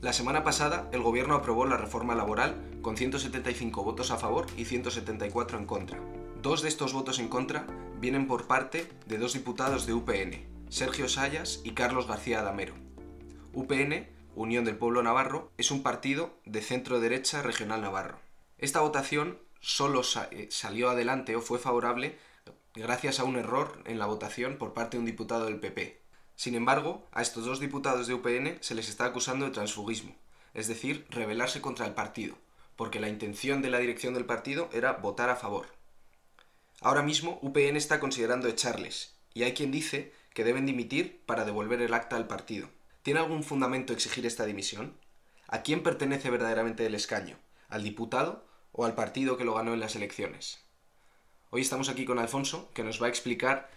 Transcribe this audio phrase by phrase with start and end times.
[0.00, 4.64] La semana pasada, el gobierno aprobó la reforma laboral con 175 votos a favor y
[4.64, 6.00] 174 en contra.
[6.40, 7.66] Dos de estos votos en contra
[8.00, 12.72] vienen por parte de dos diputados de UPN, Sergio Sayas y Carlos García Damero.
[13.52, 18.20] UPN, Unión del Pueblo Navarro, es un partido de centro-derecha regional navarro.
[18.56, 22.16] Esta votación solo eh, salió adelante o fue favorable
[22.74, 25.99] gracias a un error en la votación por parte de un diputado del PP,
[26.40, 30.16] sin embargo, a estos dos diputados de UPN se les está acusando de transfugismo,
[30.54, 32.34] es decir, rebelarse contra el partido,
[32.76, 35.66] porque la intención de la dirección del partido era votar a favor.
[36.80, 41.82] Ahora mismo UPN está considerando echarles, y hay quien dice que deben dimitir para devolver
[41.82, 42.70] el acta al partido.
[43.02, 44.96] ¿Tiene algún fundamento exigir esta dimisión?
[45.46, 47.36] ¿A quién pertenece verdaderamente el escaño?
[47.68, 50.64] ¿Al diputado o al partido que lo ganó en las elecciones?
[51.50, 53.68] Hoy estamos aquí con Alfonso, que nos va a explicar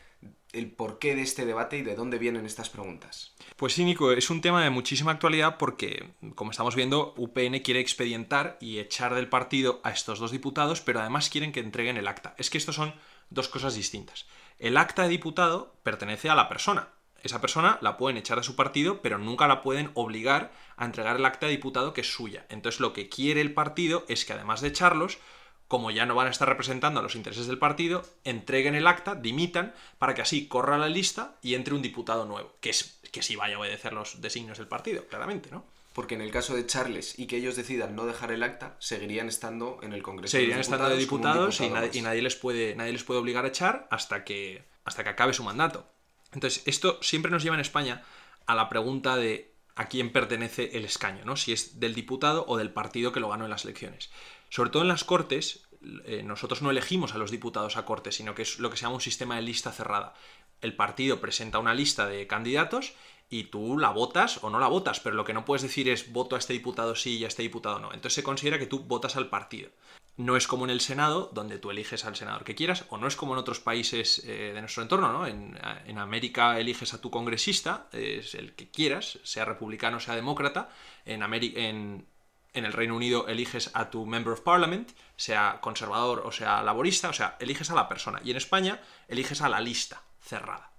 [0.54, 3.34] el porqué de este debate y de dónde vienen estas preguntas.
[3.58, 7.80] Pues sí, Nico, es un tema de muchísima actualidad porque, como estamos viendo, UPN quiere
[7.80, 12.08] expedientar y echar del partido a estos dos diputados, pero además quieren que entreguen el
[12.08, 12.36] acta.
[12.38, 12.94] Es que estos son
[13.32, 14.28] dos cosas distintas.
[14.60, 16.90] El acta de diputado pertenece a la persona.
[17.24, 21.16] Esa persona la pueden echar de su partido, pero nunca la pueden obligar a entregar
[21.16, 22.46] el acta de diputado que es suya.
[22.50, 25.20] Entonces lo que quiere el partido es que además de echarlos,
[25.68, 29.16] como ya no van a estar representando a los intereses del partido, entreguen el acta,
[29.16, 33.22] dimitan, para que así corra la lista y entre un diputado nuevo, que, es, que
[33.22, 35.66] sí vaya a obedecer los designios del partido, claramente, ¿no?
[35.94, 39.30] Porque en el caso de Charles y que ellos decidan no dejar el acta, seguirían
[39.30, 40.32] estando en el Congreso.
[40.32, 43.50] Seguirían estando de diputados y, nadie, y nadie, les puede, nadie les puede obligar a
[43.50, 45.88] echar hasta que, hasta que acabe su mandato.
[46.34, 48.04] Entonces, esto siempre nos lleva en España
[48.48, 51.36] a la pregunta de a quién pertenece el escaño, ¿no?
[51.36, 54.12] Si es del diputado o del partido que lo ganó en las elecciones.
[54.54, 55.68] Sobre todo en las Cortes,
[56.06, 58.84] eh, nosotros no elegimos a los diputados a Cortes, sino que es lo que se
[58.84, 60.14] llama un sistema de lista cerrada.
[60.62, 62.94] El partido presenta una lista de candidatos
[63.32, 66.14] y tú la votas o no la votas, pero lo que no puedes decir es
[66.14, 67.88] voto a este diputado sí y a este diputado no.
[67.94, 69.72] Entonces se considera que tú votas al partido.
[70.18, 73.08] No es como en el Senado, donde tú eliges al senador que quieras, o no
[73.08, 75.26] es como en otros países eh, de nuestro entorno, ¿no?
[75.26, 80.70] En, América eliges a tu congresista, es el que quieras, sea republicano, sea demócrata.
[81.06, 82.06] En, en,
[82.54, 87.10] en el Reino Unido eliges a tu Member of Parliament, sea conservador o sea laborista,
[87.10, 88.22] o sea, eliges a la persona.
[88.24, 90.72] Y en España eliges a la lista cerrada.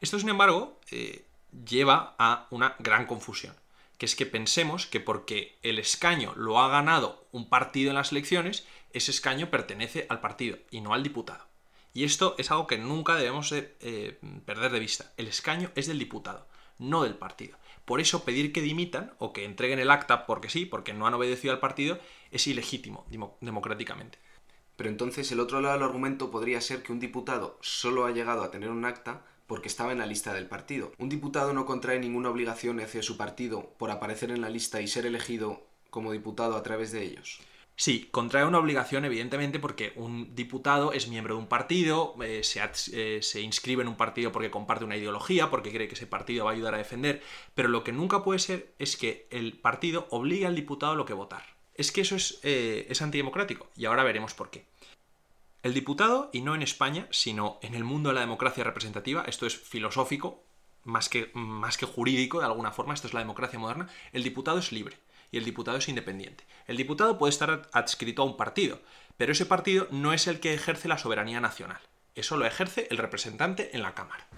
[0.00, 1.26] Esto, sin embargo, eh,
[1.64, 3.54] lleva a una gran confusión,
[3.98, 8.10] que es que pensemos que porque el escaño lo ha ganado un partido en las
[8.12, 11.46] elecciones, ese escaño pertenece al partido y no al diputado.
[11.94, 15.12] Y esto es algo que nunca debemos eh, perder de vista.
[15.16, 16.48] El escaño es del diputado,
[16.78, 17.58] no del partido.
[17.84, 21.14] Por eso pedir que dimitan o que entreguen el acta porque sí, porque no han
[21.14, 21.98] obedecido al partido,
[22.30, 23.06] es ilegítimo
[23.40, 24.18] democráticamente.
[24.76, 28.42] Pero entonces el otro lado del argumento podría ser que un diputado solo ha llegado
[28.42, 30.92] a tener un acta porque estaba en la lista del partido.
[30.98, 34.88] Un diputado no contrae ninguna obligación hacia su partido por aparecer en la lista y
[34.88, 37.40] ser elegido como diputado a través de ellos.
[37.76, 42.60] Sí, contrae una obligación, evidentemente, porque un diputado es miembro de un partido, eh, se,
[42.92, 46.44] eh, se, inscribe en un partido porque comparte una ideología, porque cree que ese partido
[46.44, 47.22] va a ayudar a defender,
[47.54, 51.06] pero lo que nunca puede ser es que el partido obligue al diputado a lo
[51.06, 51.44] que votar.
[51.74, 54.66] Es que eso es, eh, es antidemocrático, y ahora veremos por qué.
[55.62, 59.46] El diputado, y no en España, sino en el mundo de la democracia representativa, esto
[59.46, 60.42] es filosófico,
[60.84, 64.58] más que, más que jurídico de alguna forma, esto es la democracia moderna, el diputado
[64.58, 64.96] es libre
[65.32, 66.44] y el diputado es independiente.
[66.68, 68.80] El diputado puede estar adscrito a un partido,
[69.16, 71.80] pero ese partido no es el que ejerce la soberanía nacional.
[72.14, 74.28] Eso lo ejerce el representante en la Cámara.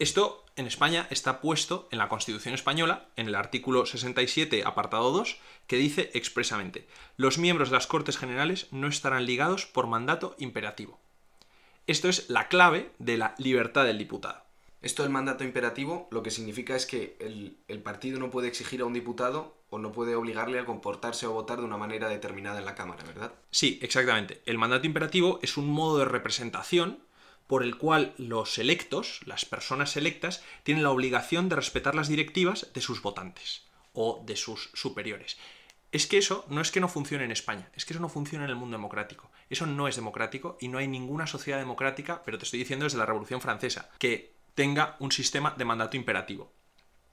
[0.00, 5.36] Esto en España está puesto en la Constitución española, en el artículo 67, apartado 2,
[5.66, 10.98] que dice expresamente, los miembros de las Cortes Generales no estarán ligados por mandato imperativo.
[11.86, 14.42] Esto es la clave de la libertad del diputado.
[14.82, 18.86] Esto del mandato imperativo lo que significa es que el, partido no puede exigir a
[18.86, 22.64] un diputado o no puede obligarle a comportarse o votar de una manera determinada en
[22.64, 23.32] la Cámara, ¿verdad?
[23.50, 24.40] Sí, exactamente.
[24.46, 27.00] El mandato imperativo es un modo de representación
[27.46, 32.72] por el cual los electos, las personas electas, tienen la obligación de respetar las directivas
[32.72, 35.36] de sus votantes o de sus superiores.
[35.92, 38.44] Es que eso no es que no funcione en España, es que eso no funciona
[38.44, 39.30] en el mundo democrático.
[39.50, 42.98] Eso no es democrático y no hay ninguna sociedad democrática, pero te estoy diciendo desde
[42.98, 46.52] la Revolución Francesa, que tenga un sistema de mandato imperativo.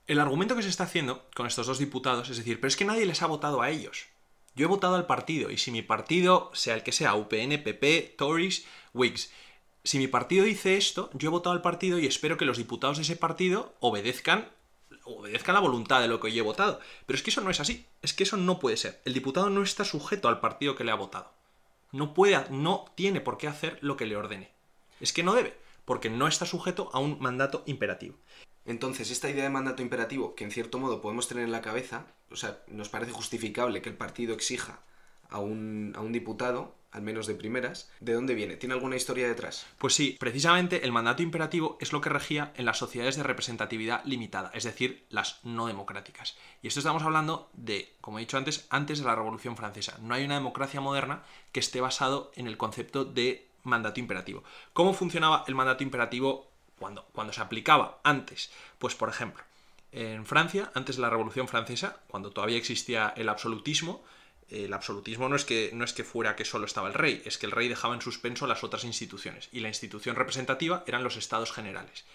[0.06, 2.84] El argumento que se está haciendo con estos dos diputados es decir, pero es que
[2.84, 4.08] nadie les ha votado a ellos.
[4.54, 8.16] Yo he votado al partido y si mi partido, sea el que sea, UPN, PP,
[8.18, 9.32] Tories, Whigs,
[9.86, 12.98] si mi partido dice esto, yo he votado al partido y espero que los diputados
[12.98, 14.50] de ese partido obedezcan
[15.06, 16.82] obedezcan la voluntad de lo que yo he votado.
[17.06, 17.86] Pero es que eso no es así.
[18.02, 19.02] Es que eso no puede ser.
[19.06, 21.32] El diputado no está sujeto al partido que le ha votado.
[21.94, 24.52] No puede, no tiene por qué hacer lo que le ordene.
[25.00, 28.18] Es que no debe porque no está sujeto a un mandato imperativo.
[28.66, 32.08] Entonces, esta idea de mandato imperativo, que en cierto modo podemos tener en la cabeza,
[32.30, 34.82] o sea, nos parece justificable que el partido exija
[35.30, 38.58] a un, a un diputado al menos de primeras, ¿de dónde viene?
[38.58, 39.66] ¿Tiene alguna historia detrás?
[39.78, 44.04] Pues sí, precisamente el mandato imperativo es lo que regía en las sociedades de representatividad
[44.04, 46.36] limitada, es decir, las no democráticas.
[46.62, 49.98] Y esto estamos hablando de, como he dicho antes, antes de la Revolución Francesa.
[50.02, 54.44] No hay una democracia moderna que esté basado en el concepto de mandato imperativo.
[54.74, 58.52] ¿Cómo funcionaba el mandato imperativo cuando, cuando se aplicaba antes?
[58.80, 59.44] Pues, por ejemplo,
[59.92, 64.04] en Francia, antes de la Revolución Francesa, cuando todavía existía el absolutismo,
[64.50, 67.38] el absolutismo no es, que, no es que fuera que solo estaba el rey, es
[67.38, 71.18] que el rey dejaba en suspenso las otras instituciones, y la institución representativa eran los
[71.18, 72.06] estados generales,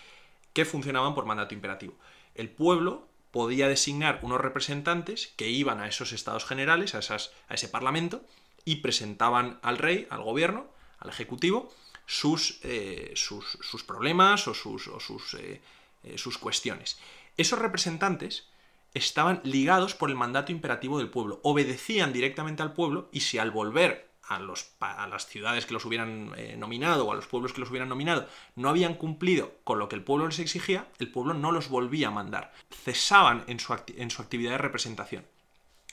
[0.53, 1.95] que funcionaban por mandato imperativo.
[2.35, 7.55] El pueblo podía designar unos representantes que iban a esos estados generales, a, esas, a
[7.55, 8.25] ese parlamento,
[8.65, 10.67] y presentaban al rey, al gobierno,
[11.03, 11.71] al ejecutivo,
[12.07, 15.61] sus, eh, sus, problemas o sus, sus, eh,
[16.05, 16.99] eh, sus cuestiones.
[17.37, 18.49] Esos representantes
[18.95, 23.51] estaban ligados por el mandato imperativo del pueblo, obedecían directamente al pueblo y si al
[23.51, 27.61] volver a, los, a las ciudades que los hubieran nominado o a los pueblos que
[27.61, 31.35] los hubieran nominado no habían cumplido con lo que el pueblo les exigía, el pueblo
[31.35, 35.25] no los volvía a mandar, cesaban en su, en su actividad de representación.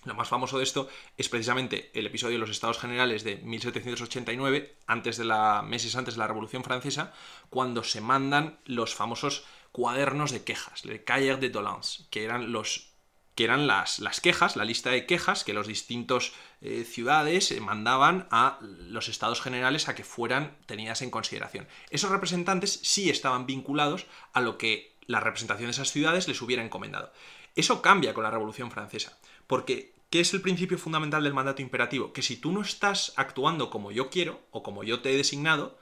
[0.05, 0.87] Lo más famoso de esto
[1.17, 6.13] es precisamente el episodio de los Estados Generales de 1789, antes de la, meses antes
[6.13, 7.13] de la Revolución Francesa,
[7.49, 9.43] cuando se mandan los famosos
[9.73, 12.89] cuadernos de quejas, le Cahiers de Doléances, que eran los
[13.35, 17.61] que eran las, las, quejas, la lista de quejas que los distintos eh, ciudades eh,
[17.61, 21.65] mandaban a los estados generales a que fueran tenidas en consideración.
[21.89, 26.65] Esos representantes sí estaban vinculados a lo que la representación de esas ciudades les hubiera
[26.65, 27.13] encomendado.
[27.55, 29.17] Eso cambia con la Revolución Francesa,
[29.49, 32.13] porque ¿qué es el principio fundamental del mandato imperativo?
[32.13, 35.75] Que si tú no estás actuando como yo quiero o como yo te he designado,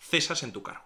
[0.00, 0.82] cesas en tu cargo.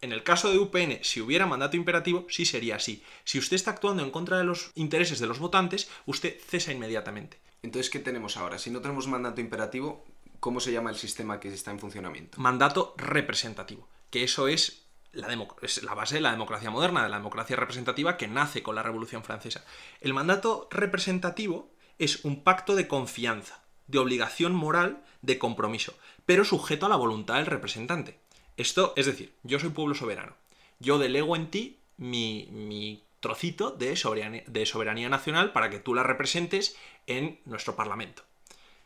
[0.00, 3.04] En el caso de UPN, si hubiera mandato imperativo, sí sería así.
[3.24, 7.38] Si usted está actuando en contra de los intereses de los votantes, usted cesa inmediatamente.
[7.62, 8.58] Entonces, ¿qué tenemos ahora?
[8.58, 10.06] Si no tenemos mandato imperativo,
[10.40, 12.40] ¿cómo se llama el sistema que está en funcionamiento?
[12.40, 15.28] Mandato representativo, que eso es la,
[15.62, 18.82] es la base de la democracia moderna, de la democracia representativa que nace con la
[18.82, 19.64] Revolución Francesa.
[20.00, 25.94] El mandato representativo es un pacto de confianza, de obligación moral, de compromiso,
[26.26, 28.18] pero sujeto a la voluntad del representante.
[28.56, 30.34] Esto, es decir, yo soy pueblo soberano.
[30.78, 36.04] Yo delego en ti mi, trocito de soberanía, de soberanía, nacional para que tú la
[36.04, 36.76] representes
[37.06, 38.22] en nuestro Parlamento.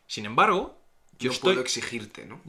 [0.06, 0.78] Sin embargo,
[1.18, 2.40] yo puedo exigirte, ¿no?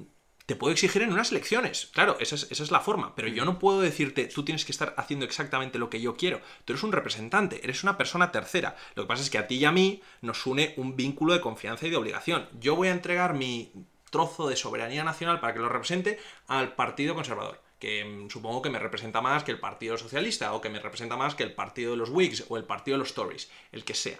[0.45, 3.45] Te puedo exigir en unas elecciones, claro, esa es, esa es la forma, pero yo
[3.45, 6.41] no puedo decirte, tú tienes que estar haciendo exactamente lo que yo quiero.
[6.65, 8.75] Tú eres un representante, eres una persona tercera.
[8.95, 11.39] Lo que pasa es que a ti y a mí nos une un vínculo de
[11.39, 12.49] confianza y de obligación.
[12.59, 13.71] Yo voy a entregar mi
[14.09, 18.69] trozo de soberanía nacional para que lo represente al Partido Conservador que mm, supongo que
[18.69, 21.91] me representa más que el Partido Socialista o que me representa más que el Partido
[21.91, 24.19] de los Whigs o el Partido de los Tories, el que sea.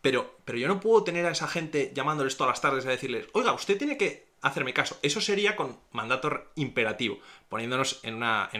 [0.00, 3.26] Pero, pero yo no puedo tener a esa gente llamándoles todas las tardes a decirles,
[3.32, 4.98] oiga, usted tiene que hacerme caso.
[5.02, 8.50] Eso sería con mandato imperativo, poniéndonos en una,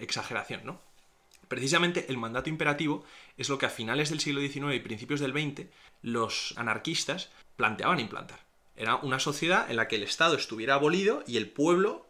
[0.00, 0.80] exageración, ¿no?
[1.46, 3.04] Precisamente el mandato imperativo
[3.36, 5.66] es lo que a finales del siglo XIX y principios del XX
[6.02, 8.40] los anarquistas planteaban implantar.
[8.74, 12.06] Era una sociedad en la que el Estado estuviera abolido y el pueblo,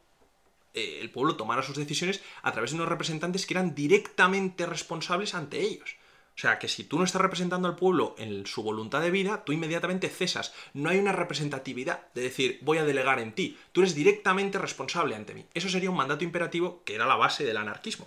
[0.72, 5.34] eh, el pueblo tomara sus decisiones a través de unos representantes que eran directamente responsables
[5.34, 5.96] ante ellos.
[6.36, 9.42] O sea, que si tú no estás representando al pueblo en su voluntad de vida,
[9.44, 10.52] tú inmediatamente cesas.
[10.74, 13.56] No hay una representatividad de decir, voy a delegar en ti.
[13.72, 15.46] Tú eres directamente responsable ante mí.
[15.54, 18.06] Eso sería un mandato imperativo que era la base del anarquismo.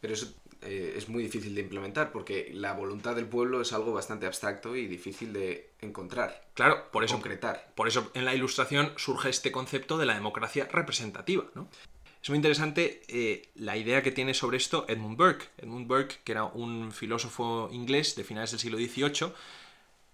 [0.00, 3.92] Pero eso eh, es muy difícil de implementar porque la voluntad del pueblo es algo
[3.92, 6.48] bastante abstracto y difícil de encontrar.
[6.54, 7.72] Claro, por eso, concretar.
[7.74, 11.44] Por eso en la ilustración surge este concepto de la democracia representativa.
[11.54, 11.68] ¿no?
[12.22, 15.48] Es muy interesante eh, la idea que tiene sobre esto Edmund Burke.
[15.58, 19.32] Edmund Burke, que era un filósofo inglés de finales del siglo XVIII,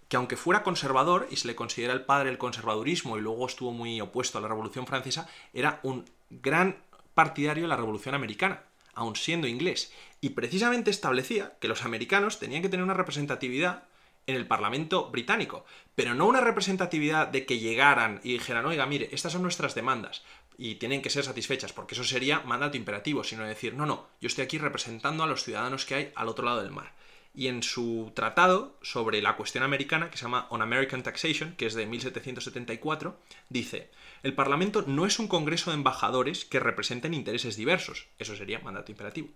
[0.07, 3.71] que aunque fuera conservador y se le considera el padre del conservadurismo y luego estuvo
[3.71, 6.77] muy opuesto a la Revolución Francesa, era un gran
[7.15, 9.91] partidario de la Revolución Americana aun siendo inglés,
[10.21, 13.83] y precisamente establecía que los americanos tenían que tener una representatividad
[14.25, 19.09] en el Parlamento británico, pero no una representatividad de que llegaran y dijeran, oiga, mire,
[19.11, 20.23] estas son nuestras demandas
[20.57, 24.27] y tienen que ser satisfechas, porque eso sería mandato imperativo, sino decir, no, no, yo
[24.27, 26.93] estoy aquí representando a los ciudadanos que hay al otro lado del mar
[27.35, 31.65] y en su tratado sobre la cuestión americana, que se llama On American Taxation, que
[31.65, 33.17] es de 1774,
[33.49, 33.89] dice,
[34.21, 38.91] el Parlamento no es un congreso de embajadores que representen intereses diversos, eso sería mandato
[38.91, 39.29] imperativo,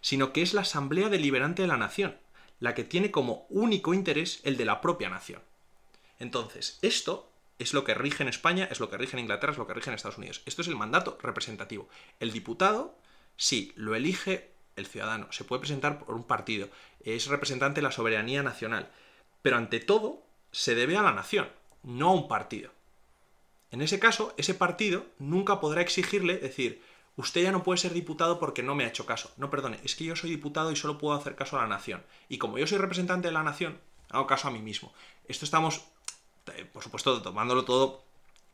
[0.00, 2.16] sino que es la Asamblea Deliberante de la Nación,
[2.58, 5.42] la que tiene como único interés el de la propia nación.
[6.18, 9.58] Entonces, esto es lo que rige en España, es lo que rige en Inglaterra, es
[9.58, 10.42] lo que rige en Estados Unidos.
[10.46, 11.88] Esto es el mandato representativo.
[12.20, 12.96] El diputado,
[13.36, 16.68] sí, lo elige el ciudadano, se puede presentar por un partido,
[17.04, 18.90] es representante de la soberanía nacional,
[19.42, 21.48] pero ante todo se debe a la nación,
[21.82, 22.70] no a un partido.
[23.70, 26.82] En ese caso, ese partido nunca podrá exigirle decir,
[27.16, 29.32] usted ya no puede ser diputado porque no me ha hecho caso.
[29.38, 32.02] No, perdone, es que yo soy diputado y solo puedo hacer caso a la nación.
[32.28, 33.78] Y como yo soy representante de la nación,
[34.10, 34.92] hago caso a mí mismo.
[35.26, 35.86] Esto estamos,
[36.72, 38.04] por supuesto, tomándolo todo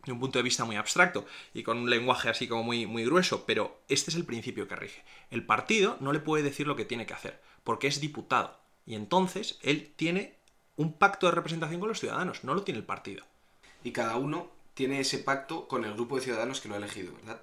[0.04, 3.04] de un punto de vista muy abstracto y con un lenguaje así como muy, muy
[3.04, 5.04] grueso, pero este es el principio que rige.
[5.30, 8.58] El partido no le puede decir lo que tiene que hacer, porque es diputado.
[8.86, 10.36] Y entonces él tiene
[10.76, 13.24] un pacto de representación con los ciudadanos, no lo tiene el partido.
[13.84, 17.12] Y cada uno tiene ese pacto con el grupo de ciudadanos que lo ha elegido,
[17.14, 17.42] ¿verdad?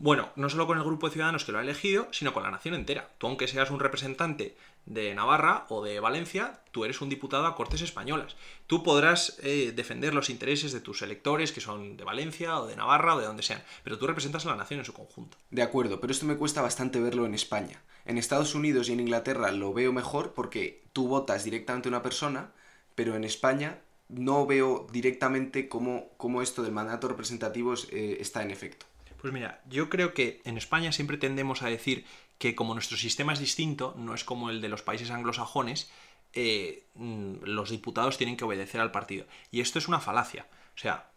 [0.00, 2.52] Bueno, no solo con el grupo de ciudadanos que lo ha elegido, sino con la
[2.52, 3.10] nación entera.
[3.18, 7.56] Tú, aunque seas un representante de Navarra o de Valencia, tú eres un diputado a
[7.56, 8.36] Cortes Españolas.
[8.68, 12.76] Tú podrás eh, defender los intereses de tus electores, que son de Valencia o de
[12.76, 15.36] Navarra o de donde sean, pero tú representas a la nación en su conjunto.
[15.50, 17.82] De acuerdo, pero esto me cuesta bastante verlo en España.
[18.04, 22.04] En Estados Unidos y en Inglaterra lo veo mejor porque tú votas directamente a una
[22.04, 22.52] persona,
[22.94, 28.52] pero en España no veo directamente cómo, cómo esto del mandato representativo eh, está en
[28.52, 28.86] efecto.
[29.28, 32.06] Pues mira, yo creo que en España siempre tendemos a decir
[32.38, 35.90] que como nuestro sistema es distinto, no es como el de los países anglosajones,
[36.32, 39.26] eh, mm, los diputados tienen que obedecer al partido.
[39.50, 40.46] Y esto es una falacia.
[40.74, 41.10] O sea,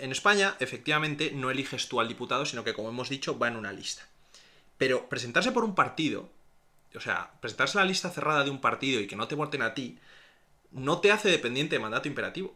[0.00, 3.54] en España, efectivamente, no eliges tú al diputado, sino que, como hemos dicho, va en
[3.54, 4.02] una lista.
[4.76, 6.28] Pero presentarse por un partido,
[6.96, 9.62] o sea, presentarse a la lista cerrada de un partido y que no te voten
[9.62, 9.96] a ti,
[10.72, 12.52] no te hace dependiente de mandato imperativo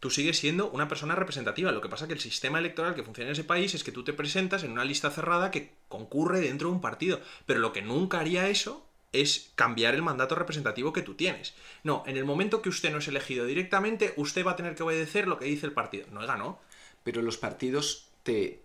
[0.00, 1.72] tú sigues siendo una persona representativa.
[1.72, 3.92] Lo que pasa es que el sistema electoral que funciona en ese país es que
[3.92, 7.20] tú te presentas en una lista cerrada que concurre dentro de un partido.
[7.46, 11.54] Pero lo que nunca haría eso es cambiar el mandato representativo que tú tienes.
[11.82, 14.82] No, en el momento que usted no es elegido directamente, usted va a tener que
[14.82, 16.06] obedecer lo que dice el partido.
[16.12, 16.60] No ganó.
[17.02, 18.62] Pero los partidos te,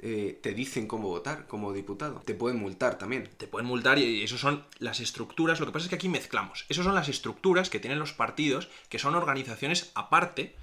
[0.00, 2.22] eh, te dicen cómo votar como diputado.
[2.24, 3.28] Te pueden multar también.
[3.36, 5.60] Te pueden multar y eso son las estructuras.
[5.60, 6.64] Lo que pasa es que aquí mezclamos.
[6.68, 10.54] Esas son las estructuras que tienen los partidos, que son organizaciones aparte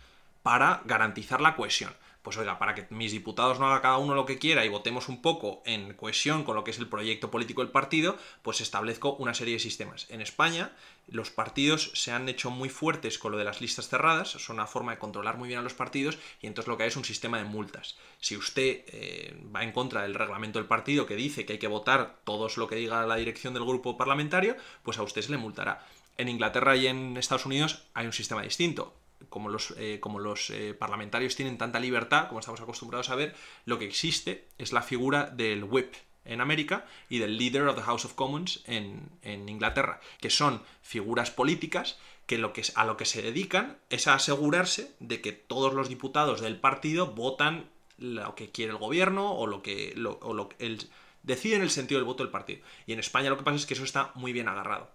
[0.47, 1.93] para garantizar la cohesión.
[2.21, 5.09] Pues oiga, para que mis diputados no haga cada uno lo que quiera y votemos
[5.09, 9.17] un poco en cohesión con lo que es el proyecto político del partido, pues establezco
[9.17, 10.05] una serie de sistemas.
[10.09, 10.71] En España,
[11.09, 14.67] los partidos se han hecho muy fuertes con lo de las listas cerradas, son una
[14.67, 17.03] forma de controlar muy bien a los partidos y entonces lo que hay es un
[17.03, 17.97] sistema de multas.
[18.21, 21.67] Si usted eh, va en contra del reglamento del partido que dice que hay que
[21.67, 25.37] votar todos lo que diga la dirección del grupo parlamentario, pues a usted se le
[25.37, 25.85] multará.
[26.17, 28.93] En Inglaterra y en Estados Unidos hay un sistema distinto
[29.29, 33.35] como los, eh, como los eh, parlamentarios tienen tanta libertad, como estamos acostumbrados a ver,
[33.65, 35.93] lo que existe es la figura del whip
[36.25, 39.09] en América y del leader of the House of Commons en,
[39.49, 44.15] Inglaterra, que son figuras políticas que, lo que a lo que se dedican es a
[44.15, 49.47] asegurarse de que todos los diputados del partido votan lo que quiere el gobierno o
[49.47, 50.87] lo que, o lo, el,
[51.23, 52.61] deciden el sentido del voto del partido.
[52.85, 54.91] Y en España lo que pasa es que eso está muy bien agarrado.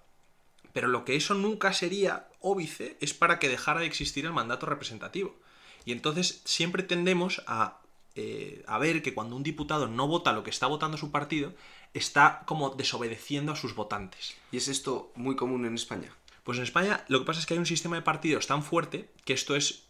[0.73, 4.67] Pero lo que eso nunca sería óbice es para que dejara de existir el mandato
[4.67, 5.37] representativo.
[5.85, 7.81] Y entonces siempre tendemos a,
[8.15, 11.55] eh, a ver que cuando un diputado no vota lo que está votando su partido,
[11.95, 14.35] está como desobedeciendo a sus votantes.
[14.51, 16.15] ¿Y es esto muy común en España?
[16.45, 19.11] Pues en España lo que pasa es que hay un sistema de partidos tan fuerte
[19.25, 19.85] que esto es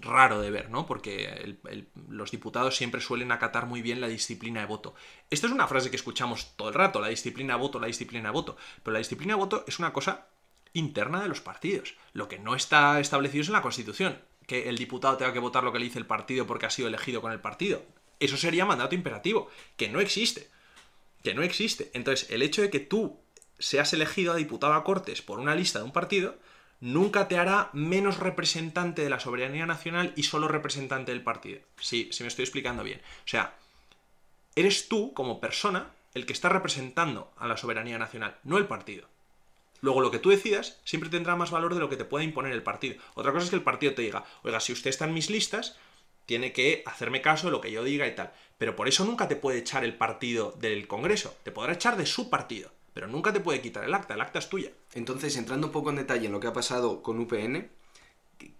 [0.00, 0.86] raro de ver, ¿no?
[0.86, 1.56] Porque
[2.08, 4.94] los diputados siempre suelen acatar muy bien la disciplina de voto.
[5.30, 8.28] Esto es una frase que escuchamos todo el rato, la disciplina de voto, la disciplina
[8.28, 8.56] de voto.
[8.82, 10.26] Pero la disciplina de voto es una cosa
[10.72, 11.94] interna de los partidos.
[12.12, 15.64] Lo que no está establecido es en la Constitución, que el diputado tenga que votar
[15.64, 17.82] lo que le dice el partido porque ha sido elegido con el partido.
[18.20, 20.48] Eso sería mandato imperativo, que no existe.
[21.22, 21.90] Que no existe.
[21.94, 23.18] Entonces, el hecho de que tú
[23.58, 26.36] seas elegido a diputado a Cortes por una lista de un partido,
[26.82, 31.60] nunca te hará menos representante de la soberanía nacional y solo representante del partido.
[31.78, 33.00] Sí, si me estoy explicando bien.
[33.24, 33.54] O sea,
[34.56, 39.06] eres tú, como persona, el que está representando a la soberanía nacional, no el partido.
[39.80, 42.52] Luego, lo que tú decidas siempre tendrá más valor de lo que te pueda imponer
[42.52, 43.00] el partido.
[43.14, 45.76] Otra cosa es que el partido te diga, oiga, si usted está en mis listas,
[46.26, 48.32] tiene que hacerme caso de lo que yo diga y tal.
[48.58, 52.06] Pero por eso nunca te puede echar el partido del Congreso, te podrá echar de
[52.06, 54.70] su partido pero nunca te puede quitar el acta, el acta es tuya.
[54.94, 57.70] Entonces, entrando un poco en detalle en lo que ha pasado con UPN,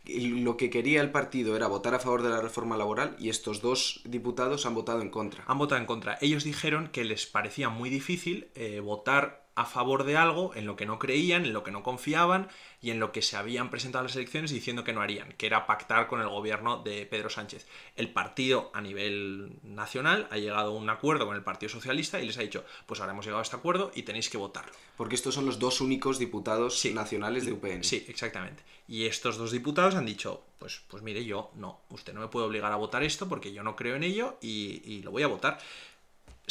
[0.05, 3.61] lo que quería el partido era votar a favor de la reforma laboral y estos
[3.61, 5.45] dos diputados han votado en contra.
[5.47, 6.19] Han votado en contra.
[6.21, 10.77] Ellos dijeron que les parecía muy difícil eh, votar a favor de algo en lo
[10.77, 12.49] que no creían, en lo que no confiaban
[12.81, 15.47] y en lo que se habían presentado a las elecciones diciendo que no harían, que
[15.47, 17.67] era pactar con el gobierno de Pedro Sánchez.
[17.95, 22.27] El partido a nivel nacional ha llegado a un acuerdo con el Partido Socialista y
[22.27, 24.73] les ha dicho, pues ahora hemos llegado a este acuerdo y tenéis que votarlo.
[24.97, 27.85] Porque estos son los dos únicos diputados nacionales de UPN.
[27.85, 28.63] Sí, exactamente.
[28.89, 32.47] Y estos dos diputados han dicho, pues, pues mire, yo no, usted no me puede
[32.47, 35.29] obligar a votar esto porque yo no creo en ello y, y lo voy a
[35.29, 35.59] votar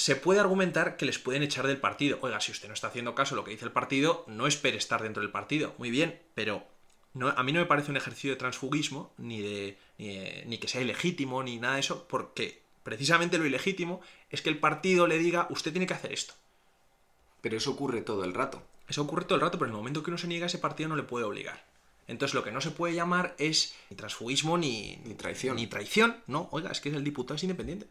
[0.02, 2.18] se puede argumentar que les pueden echar del partido.
[2.22, 4.78] Oiga, si usted no está haciendo caso a lo que dice el partido, no espere
[4.78, 5.76] estar dentro del partido.
[5.78, 6.66] Muy bien, pero
[7.14, 9.78] no, a mí no me parece un ejercicio de transfugismo, ni, de,
[10.48, 14.58] ni, que sea ilegítimo, ni nada de eso, porque precisamente lo ilegítimo es que el
[14.58, 16.34] partido le diga, usted tiene que hacer esto.
[17.42, 18.64] Pero eso ocurre todo el rato.
[18.88, 20.90] Eso ocurre todo el rato, pero en el momento que uno se niega, ese partido
[20.90, 21.64] no le puede obligar.
[22.08, 25.58] Entonces lo que no se puede llamar es ni transfugismo ni, ni traición.
[25.58, 27.86] Ni traición, no, oiga, es que el diputado es independiente.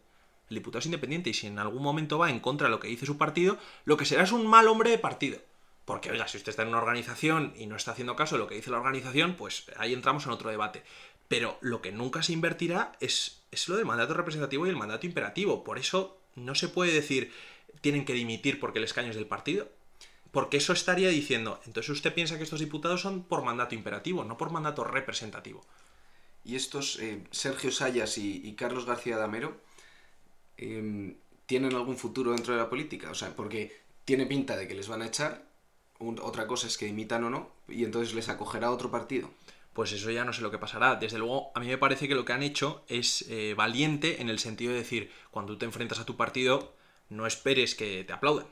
[0.51, 2.89] El diputado es independiente y si en algún momento va en contra de lo que
[2.89, 5.39] dice su partido, lo que será es un mal hombre de partido.
[5.85, 8.47] Porque, oiga, si usted está en una organización y no está haciendo caso de lo
[8.47, 10.83] que dice la organización, pues ahí entramos en otro debate.
[11.29, 15.05] Pero lo que nunca se invertirá es, es lo del mandato representativo y el mandato
[15.05, 15.63] imperativo.
[15.63, 17.31] Por eso no se puede decir
[17.79, 19.69] tienen que dimitir porque el escaño es del partido.
[20.31, 24.37] Porque eso estaría diciendo, entonces usted piensa que estos diputados son por mandato imperativo, no
[24.37, 25.61] por mandato representativo.
[26.43, 29.59] Y estos, eh, Sergio Sayas y, Carlos García Damero,
[30.61, 31.15] em,
[31.45, 33.11] ¿tienen algún futuro dentro de la política?
[33.11, 33.75] O sea, porque
[34.05, 35.43] tiene pinta de que les van a echar,
[35.99, 39.29] otra cosa es que imitan o no, y entonces les acogerá otro partido.
[39.73, 40.95] Pues eso ya no sé lo que pasará.
[40.95, 44.29] Desde luego, a mí me parece que lo que han hecho es eh, valiente en
[44.29, 46.75] el sentido de decir, cuando tú te enfrentas a tu partido,
[47.09, 48.47] no esperes que te aplaudan.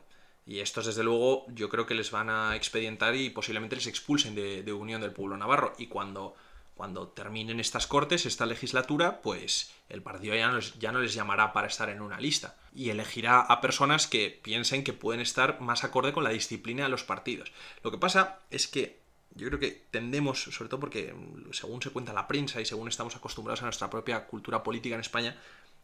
[0.46, 4.34] Y estos, desde luego, yo creo que les van a expedientar y posiblemente les expulsen
[4.34, 5.74] de, Unión del Pueblo Navarro.
[5.78, 6.36] Y cuando,
[6.80, 10.48] cuando terminen estas cortes, esta legislatura, pues el partido ya
[10.94, 12.56] no, les llamará para estar en una lista.
[12.74, 16.90] Y elegirá a personas que piensen que pueden estar más acorde con la disciplina de
[16.90, 17.52] los partidos.
[17.84, 18.98] Lo que pasa es que
[19.36, 21.14] yo creo que tendemos, sobre todo porque
[21.52, 25.02] según se cuenta la prensa y según estamos acostumbrados a nuestra propia cultura política en
[25.02, 25.36] España,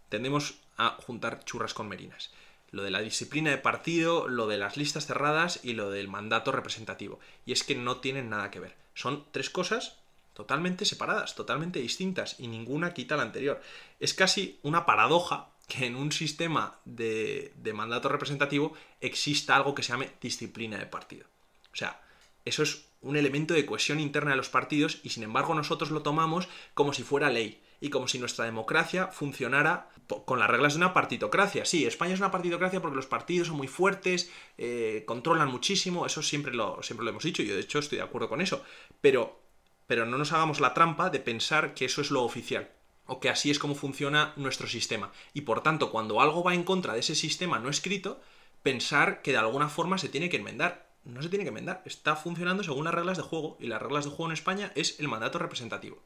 [0.08, 2.32] tendemos a juntar churras con merinas
[2.72, 6.52] lo de la disciplina de partido, lo de las listas cerradas y lo del mandato
[6.52, 7.20] representativo.
[7.46, 8.76] Y es que no tienen nada que ver.
[8.94, 9.98] Son tres cosas
[10.36, 13.60] totalmente separadas, totalmente distintas y ninguna quita la anterior.
[14.00, 19.82] Es casi una paradoja que en un sistema de, de mandato representativo exista algo que
[19.82, 21.26] se llame disciplina de partido.
[21.74, 22.02] O sea,
[22.44, 26.02] eso es un elemento de cohesión interna de los partidos y sin embargo nosotros lo
[26.02, 29.90] tomamos como si fuera ley y como si nuestra democracia funcionara
[30.26, 31.66] con las reglas de una partitocracia.
[31.66, 36.22] Sí, España es una partitocracia porque los partidos son muy fuertes, eh, controlan muchísimo, eso
[36.22, 38.64] siempre lo, siempre lo hemos dicho, y yo de hecho estoy de acuerdo con eso,
[39.02, 39.40] pero,
[39.88, 42.70] pero no nos hagamos la trampa de pensar que eso es lo oficial
[43.08, 45.12] o que así es como funciona nuestro sistema.
[45.34, 48.22] Y por tanto, cuando algo va en contra de ese sistema no escrito,
[48.64, 50.90] pensar que de alguna forma se tiene que enmendar.
[51.04, 54.06] No se tiene que enmendar, está funcionando según las reglas de juego, y las reglas
[54.06, 56.00] de juego en España es el mandato representativo.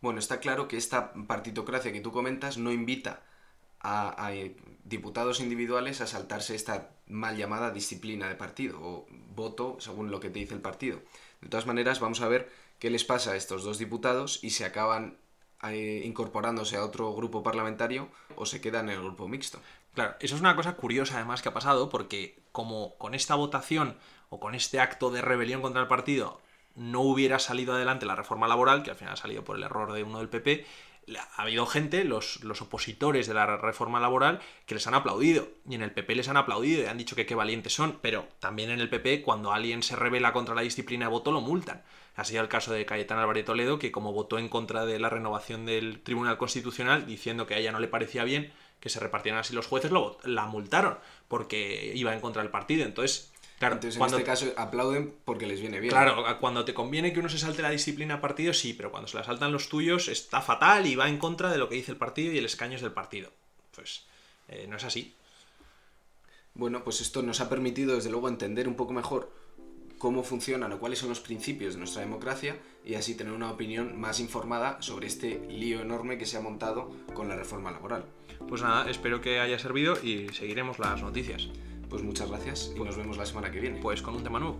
[0.00, 3.22] Bueno, está claro que esta partitocracia que tú comentas no invita
[3.80, 4.32] a,
[4.84, 10.30] diputados individuales a saltarse esta mal llamada disciplina de partido o voto según lo que
[10.30, 11.02] te dice el partido.
[11.42, 12.50] De todas maneras, vamos a ver
[12.84, 15.16] qué les pasa a estos dos diputados y se acaban
[15.62, 19.58] eh, incorporándose a otro grupo parlamentario o se quedan en el grupo mixto.
[19.94, 23.96] Claro, eso es una cosa curiosa además que ha pasado porque como con esta votación
[24.28, 26.42] o con este acto de rebelión contra el partido
[26.74, 29.94] no hubiera salido adelante la reforma laboral, que al final ha salido por el error
[29.94, 30.66] de uno del PP,
[31.16, 35.48] ha habido gente, los, los, opositores de la reforma laboral, que les han aplaudido.
[35.68, 37.98] Y en el PP les han aplaudido y han dicho que qué valientes son.
[38.00, 41.40] Pero también en el PP, cuando alguien se revela contra la disciplina de voto, lo
[41.40, 41.82] multan.
[42.16, 45.10] Ha sido el caso de Cayetana Álvarez Toledo, que como votó en contra de la
[45.10, 49.40] renovación del Tribunal Constitucional, diciendo que a ella no le parecía bien que se repartieran
[49.40, 52.84] así los jueces, lo, la multaron porque iba en contra del partido.
[52.84, 55.90] Entonces, Claro, Entonces, en este caso aplauden porque les viene bien.
[55.90, 59.16] Claro, cuando te conviene que uno se salte la disciplina partido, sí, pero cuando se
[59.16, 61.96] la saltan los tuyos está fatal y va en contra de lo que dice el
[61.96, 63.30] partido y el escaño es del partido.
[63.74, 64.04] Pues
[64.48, 65.14] eh, no es así.
[66.54, 69.32] Bueno, pues esto nos ha permitido desde luego entender un poco mejor
[69.98, 73.98] cómo funcionan o cuáles son los principios de nuestra democracia y así tener una opinión
[73.98, 78.04] más informada sobre este lío enorme que se ha montado con la reforma laboral.
[78.48, 81.48] Pues nada, espero que haya servido y seguiremos las noticias.
[81.88, 83.80] Pues muchas gracias y nos vemos la semana que viene.
[83.80, 84.58] Pues con un tema nuevo.